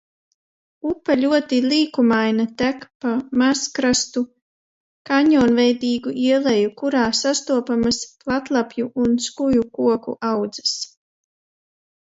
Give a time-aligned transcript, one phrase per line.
[0.91, 3.11] Upe ļoti līkumaina, tek pa
[3.41, 4.23] mazskartu
[5.09, 10.73] kanjonveidīgu ieleju, kurā sastopamas platlapju un skujkoku audzes.